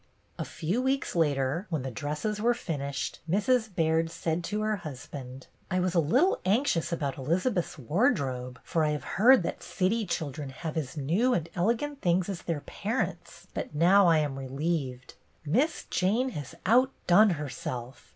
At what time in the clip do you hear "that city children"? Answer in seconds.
9.43-10.49